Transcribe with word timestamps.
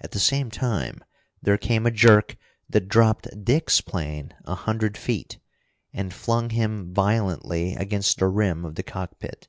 At 0.00 0.12
the 0.12 0.20
same 0.20 0.50
time 0.50 1.04
there 1.42 1.58
came 1.58 1.84
a 1.84 1.90
jerk 1.90 2.38
that 2.70 2.88
dropped 2.88 3.44
Dick's 3.44 3.82
plane 3.82 4.32
a 4.46 4.54
hundred 4.54 4.96
feet, 4.96 5.38
and 5.92 6.14
flung 6.14 6.48
him 6.48 6.94
violently 6.94 7.74
against 7.74 8.16
the 8.20 8.28
rim 8.28 8.64
of 8.64 8.76
the 8.76 8.82
cockpit. 8.82 9.48